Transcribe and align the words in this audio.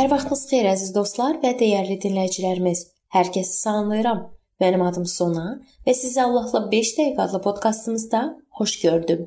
Hər 0.00 0.06
vaxtınız 0.08 0.42
xeyir 0.48 0.66
əziz 0.70 0.92
dostlar 0.96 1.34
və 1.42 1.50
dəyərli 1.60 1.98
dinləyicilərimiz. 2.00 2.78
Hər 3.12 3.28
kəsi 3.34 3.50
salamlayıram. 3.52 4.22
Mənim 4.62 4.84
adım 4.86 5.04
Sona 5.04 5.58
və 5.84 5.92
sizi 5.92 6.22
Allahla 6.22 6.62
5 6.70 6.92
dəqiqə 6.98 7.20
adlı 7.26 7.40
podkastımızda 7.44 8.20
xoş 8.56 8.78
gördüm. 8.84 9.26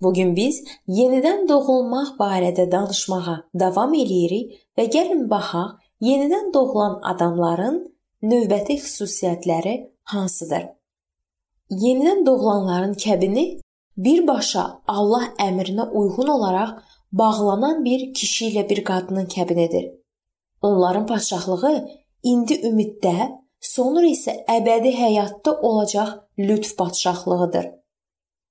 Bu 0.00 0.14
gün 0.16 0.32
biz 0.38 0.62
yenidən 1.00 1.44
doğulmaq 1.50 2.14
barədə 2.22 2.64
danışmağa 2.72 3.34
davam 3.64 3.92
eləyirik 3.92 4.56
və 4.80 4.88
gəlin 4.96 5.28
baxaq, 5.28 5.76
yenidən 6.00 6.54
doğulan 6.56 6.96
adamların 7.12 7.78
növbəti 8.22 8.78
xüsusiyyətləri 8.80 9.76
hansıdır? 10.14 10.70
Yenidən 11.84 12.24
doğulanların 12.24 12.96
kəbini 13.04 13.46
birbaşa 13.98 14.64
Allah 14.88 15.34
əmrinə 15.50 15.90
uyğun 15.90 16.32
olaraq 16.38 16.78
bağlanan 17.12 17.84
bir 17.84 18.14
kişi 18.14 18.50
ilə 18.50 18.68
bir 18.70 18.84
qadının 18.84 19.26
kəbinidir. 19.36 19.97
Onların 20.62 21.06
padşahlığı 21.06 21.74
indi 22.22 22.58
ümiddə, 22.68 23.16
sonra 23.60 24.06
isə 24.10 24.34
əbədi 24.50 24.92
həyatda 24.98 25.54
olacaq 25.68 26.14
lütf 26.38 26.76
padşahlığıdır. 26.78 27.66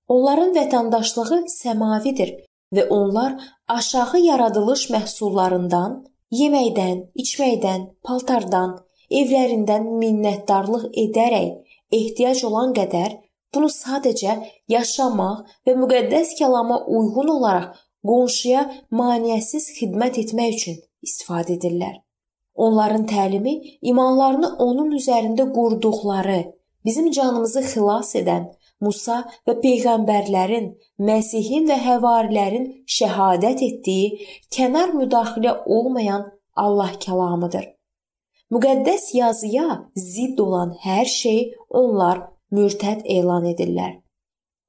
Onların 0.08 0.54
vətəndaşlığı 0.56 1.40
səmavidir 1.52 2.34
və 2.76 2.88
onlar 2.90 3.36
aşağı 3.68 4.20
yaradılış 4.24 4.90
məhsullarından, 4.96 6.04
yeməkdən, 6.32 7.04
içməkdən, 7.24 7.88
paltardan, 8.04 8.78
evlərindən 9.12 9.88
minnətdarlıq 10.00 10.90
edərək 11.04 11.78
ehtiyac 11.92 12.44
olan 12.48 12.74
qədər 12.76 13.20
bunu 13.55 13.70
sadəcə 13.71 14.40
yaşamaq 14.71 15.44
və 15.68 15.76
müqəddəs 15.82 16.36
kəlama 16.40 16.82
uyğun 16.88 17.32
olaraq 17.38 17.76
qonşuya 18.08 18.64
maneəsiz 18.99 19.71
xidmət 19.77 20.20
etmək 20.24 20.55
üçün 20.58 20.77
istifadə 21.10 21.55
edirlər. 21.58 21.96
Onların 22.58 23.05
təlimi 23.10 23.54
imanlarını 23.82 24.55
onun 24.66 24.94
üzərində 25.00 25.46
qurduqları, 25.54 26.40
bizim 26.86 27.12
canımızı 27.12 27.62
xilas 27.72 28.16
edən 28.22 28.48
Musa 28.82 29.24
və 29.48 29.55
peyğəmbərlərin, 29.64 30.68
Məsihin 31.02 31.66
və 31.70 31.77
həvarilərin 31.82 32.68
şəhadət 32.98 33.64
etdiyi 33.68 34.27
kənar 34.54 34.94
müdaxilə 34.98 35.54
olmayan 35.66 36.27
Allah 36.55 36.94
kəlamıdır. 37.05 37.66
Müqəddəs 38.54 39.10
yazıya 39.18 39.68
zidd 39.96 40.40
olan 40.40 40.76
hər 40.84 41.05
şey 41.05 41.40
onlar 41.70 42.21
mürtəd 42.54 43.04
elan 43.18 43.49
edirlər. 43.52 43.98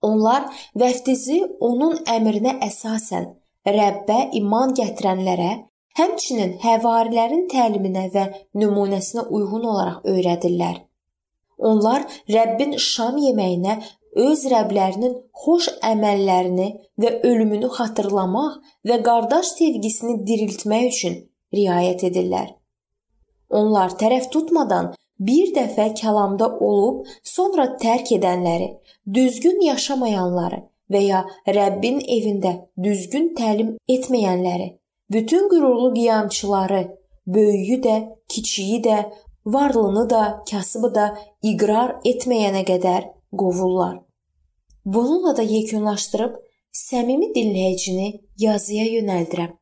Onlar 0.03 0.49
vəftizi 0.79 1.39
onun 1.69 2.01
əmrinə 2.17 2.59
əsasən 2.69 3.29
Rəbbə 3.69 4.19
iman 4.41 4.75
gətirənlərə 4.79 5.53
Həmçinin 5.99 6.59
həvarilərin 6.63 7.47
təliminə 7.53 8.09
və 8.15 8.27
nümunəsinə 8.55 9.25
uyğun 9.35 9.65
olaraq 9.73 10.05
öyrədirlər. 10.13 10.85
Onlar 11.59 12.05
Rəbbin 12.31 12.77
şam 12.79 13.17
yeməyinə 13.19 13.79
öz 14.27 14.45
rəblərinin 14.53 15.17
xoş 15.45 15.69
əməllərini 15.91 16.69
və 17.03 17.11
ölümünü 17.31 17.71
xatırlamaq 17.79 18.61
və 18.89 19.01
qardaş 19.09 19.51
sevgisini 19.57 20.21
diriltmək 20.29 20.87
üçün 20.93 21.19
riayət 21.55 22.07
edirlər. 22.11 22.55
Onlar 23.51 23.95
tərəf 24.01 24.31
tutmadan 24.33 24.93
bir 25.19 25.53
dəfə 25.57 25.91
kəlamda 25.99 26.51
olub, 26.63 27.07
sonra 27.25 27.73
tərk 27.83 28.13
edənləri, 28.19 28.69
düzgün 29.15 29.63
yaşamayanları 29.67 30.63
və 30.93 31.01
ya 31.05 31.25
Rəbbin 31.59 32.03
evində 32.19 32.55
düzgün 32.85 33.33
təlim 33.39 33.75
etməyənləri 33.91 34.77
bütün 35.11 35.49
qürurlu 35.49 35.95
qiyamçıları, 35.95 36.99
böyüyü 37.27 37.81
də, 37.81 38.17
kiçiyi 38.29 38.83
də, 38.85 39.13
varlını 39.47 40.11
da, 40.11 40.45
kasıbı 40.51 40.95
da 40.95 41.07
iqrar 41.43 41.97
etməyənə 42.05 42.65
qədər 42.65 43.09
qovurlar. 43.33 44.03
Bununla 44.85 45.37
da 45.37 45.43
yekunlaşdırıb 45.43 46.37
səmimi 46.73 47.33
dinləyicini 47.37 48.09
yazıya 48.39 48.87
yönəldirəm. 48.87 49.53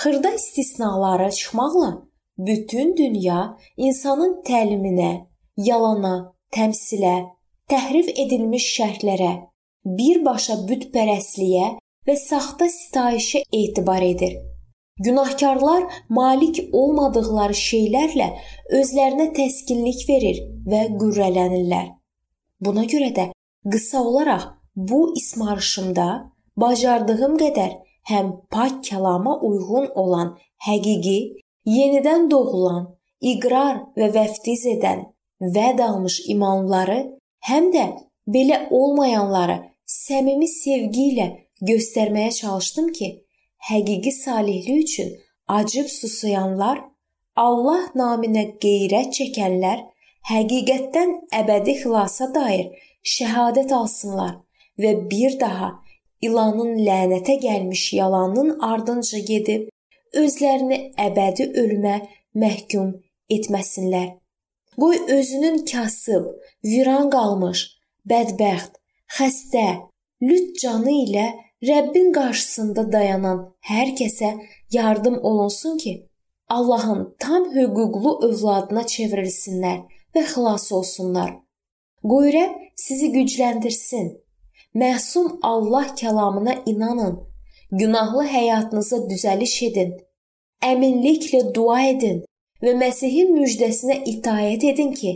Xırda 0.00 0.34
istisnalara 0.34 1.30
çıxmaqla 1.30 1.90
bütün 2.38 2.96
dünya 2.96 3.58
insanın 3.76 4.40
təliminə, 4.48 5.26
yalana, 5.56 6.32
təmsilə, 6.52 7.16
təhrif 7.68 8.08
edilmiş 8.08 8.68
şərhlərə, 8.78 9.32
birbaşa 9.84 10.56
bütpərəstliyə 10.68 11.66
və 12.08 12.16
saxta 12.16 12.68
sitayişə 12.68 13.44
etibar 13.52 14.02
edir. 14.02 14.38
Günahkarlar 15.00 15.84
malik 16.12 16.58
olmadıqları 16.76 17.56
şeylərlə 17.56 18.26
özlərinə 18.78 19.30
təskinlik 19.36 20.02
verir 20.08 20.42
və 20.68 20.82
qürrələnirlər. 21.00 21.86
Buna 22.60 22.84
görə 22.84 23.08
də 23.16 23.24
qısa 23.72 24.02
olaraq 24.04 24.44
bu 24.76 25.00
ismarışımda 25.16 26.08
bacardığım 26.56 27.38
qədər 27.40 27.72
həm 28.10 28.32
pak 28.52 28.82
kəlama 28.84 29.38
uyğun 29.48 29.88
olan 30.02 30.34
həqiqi, 30.66 31.18
yenidən 31.64 32.28
doğulan, 32.30 32.90
iqrar 33.20 33.80
və 33.96 34.10
vəftiz 34.16 34.66
edən, 34.74 35.06
vəd 35.40 35.80
almış 35.86 36.20
imanları, 36.34 37.00
həm 37.48 37.72
də 37.72 37.86
belə 38.28 38.66
olmayanları 38.70 39.58
səmimi 39.86 40.48
sevgi 40.48 41.08
ilə 41.14 41.28
göstərməyə 41.72 42.32
çalışdım 42.42 42.92
ki, 42.96 43.08
həqiqi 43.68 44.12
salihlik 44.12 44.84
üçün 44.84 45.10
acıb 45.48 45.88
susayanlar, 45.88 46.78
Allah 47.36 47.82
naminə 47.94 48.44
qeyrət 48.62 49.12
çəkənlər 49.18 49.84
həqiqətdən 50.30 51.12
əbədi 51.40 51.76
xilasa 51.82 52.30
dair 52.34 52.66
şəhadət 53.14 53.72
alsınlar 53.72 54.34
və 54.82 54.92
bir 55.10 55.38
daha 55.40 55.70
ilanın 56.26 56.72
lənətə 56.86 57.36
gəlmiş 57.44 57.84
yalanın 58.00 58.58
ardınca 58.70 59.18
gedib 59.30 59.68
özlərini 60.22 60.80
əbədi 61.06 61.50
ölümə 61.62 61.96
məhkum 62.34 62.94
etməsinlər. 63.30 64.16
Qoy 64.80 64.98
özünün 65.16 65.64
kasıb, 65.70 66.24
viran 66.64 67.10
qalmış, 67.12 67.64
bədbəxt, 68.10 68.78
xəstə, 69.16 69.66
lüt 70.22 70.54
canı 70.62 70.94
ilə 71.04 71.26
Rəbbin 71.68 72.12
qarşısında 72.16 72.86
dayanan 72.92 73.40
hər 73.70 73.90
kəsə 73.98 74.30
yardım 74.72 75.18
olunsun 75.30 75.76
ki, 75.78 75.92
Allahın 76.48 77.02
tam 77.18 77.44
hüquqlu 77.54 78.12
övladına 78.28 78.84
çevrilsinlər 78.92 79.80
və 80.14 80.22
xilas 80.30 80.72
olsunlar. 80.72 81.34
Qoy 82.02 82.32
Rəbb 82.36 82.54
sizi 82.84 83.10
gücləndirsin. 83.16 84.06
Məsum 84.74 85.38
Allah 85.42 85.86
kəlamına 86.00 86.54
inanın. 86.66 87.20
Günahlı 87.72 88.24
həyatınıza 88.36 88.98
düzəliş 89.10 89.56
edin. 89.68 89.92
Əminliklə 90.70 91.42
dua 91.54 91.82
edin 91.92 92.24
və 92.64 92.72
Məsihin 92.80 93.36
müjdəsinə 93.36 94.00
itaət 94.14 94.64
edin 94.72 94.96
ki, 94.96 95.12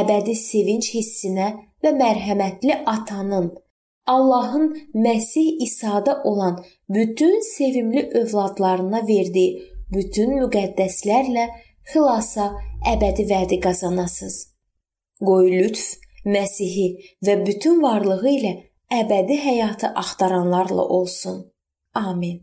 əbədi 0.00 0.34
sevinç 0.40 0.90
hissinə 0.96 1.52
və 1.84 1.92
mərhəmətli 2.00 2.80
atanın 2.96 3.52
Allahın 4.06 4.78
Məsih 4.94 5.62
İsa'da 5.62 6.22
olan 6.22 6.64
bütün 6.88 7.40
sevimli 7.40 8.10
övladlarına 8.10 9.00
verdiyi 9.08 9.62
bütün 9.94 10.36
müqəddəslərlə 10.40 11.46
xilasa 11.92 12.52
əbədi 12.92 13.26
vədi 13.30 13.60
qazanasınız. 13.66 14.36
Qoy 15.26 15.50
lütf 15.58 15.86
Məsihi 16.26 16.88
və 17.26 17.36
bütün 17.46 17.82
varlığı 17.82 18.30
ilə 18.38 18.54
əbədi 19.02 19.38
həyatı 19.42 19.92
axtaranlarla 19.94 20.82
olsun. 20.82 21.52
Amin. 21.94 22.42